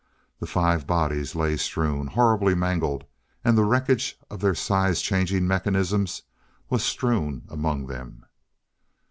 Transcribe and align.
The 0.39 0.47
five 0.47 0.87
bodies 0.87 1.35
lay 1.35 1.57
strewn 1.57 2.07
horribly 2.07 2.55
mangled. 2.55 3.03
And 3.45 3.55
the 3.55 3.63
wreckage 3.65 4.17
of 4.31 4.39
their 4.39 4.55
size 4.55 4.99
change 4.99 5.31
mechanisms 5.31 6.23
was 6.71 6.83
strewn 6.83 7.43
among 7.49 7.85
them. 7.85 8.25